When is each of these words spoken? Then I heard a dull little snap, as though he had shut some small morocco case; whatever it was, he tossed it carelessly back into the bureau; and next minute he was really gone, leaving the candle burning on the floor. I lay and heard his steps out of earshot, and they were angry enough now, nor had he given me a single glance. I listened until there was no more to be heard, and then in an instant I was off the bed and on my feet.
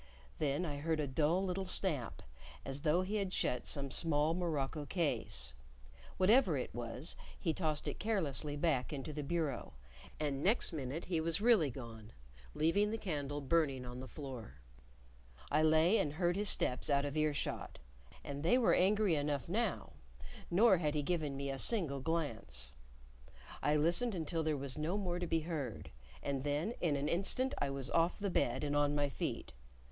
Then 0.39 0.65
I 0.65 0.77
heard 0.77 0.99
a 0.99 1.05
dull 1.05 1.45
little 1.45 1.67
snap, 1.67 2.23
as 2.65 2.81
though 2.81 3.03
he 3.03 3.17
had 3.17 3.31
shut 3.31 3.67
some 3.67 3.91
small 3.91 4.33
morocco 4.33 4.83
case; 4.83 5.53
whatever 6.17 6.57
it 6.57 6.73
was, 6.73 7.15
he 7.39 7.53
tossed 7.53 7.87
it 7.87 7.99
carelessly 7.99 8.55
back 8.55 8.91
into 8.91 9.13
the 9.13 9.21
bureau; 9.21 9.73
and 10.19 10.41
next 10.41 10.73
minute 10.73 11.05
he 11.05 11.21
was 11.21 11.39
really 11.39 11.69
gone, 11.69 12.13
leaving 12.55 12.89
the 12.89 12.97
candle 12.97 13.41
burning 13.41 13.85
on 13.85 13.99
the 13.99 14.07
floor. 14.07 14.55
I 15.51 15.61
lay 15.61 15.99
and 15.99 16.13
heard 16.13 16.35
his 16.35 16.49
steps 16.49 16.89
out 16.89 17.05
of 17.05 17.15
earshot, 17.15 17.77
and 18.23 18.41
they 18.41 18.57
were 18.57 18.73
angry 18.73 19.13
enough 19.13 19.47
now, 19.47 19.93
nor 20.49 20.77
had 20.79 20.95
he 20.95 21.03
given 21.03 21.37
me 21.37 21.51
a 21.51 21.59
single 21.59 21.99
glance. 21.99 22.71
I 23.61 23.75
listened 23.75 24.15
until 24.15 24.41
there 24.41 24.57
was 24.57 24.79
no 24.79 24.97
more 24.97 25.19
to 25.19 25.27
be 25.27 25.41
heard, 25.41 25.91
and 26.23 26.43
then 26.43 26.73
in 26.81 26.95
an 26.95 27.07
instant 27.07 27.53
I 27.59 27.69
was 27.69 27.91
off 27.91 28.17
the 28.17 28.31
bed 28.31 28.63
and 28.63 28.75
on 28.75 28.95
my 28.95 29.07
feet. 29.07 29.53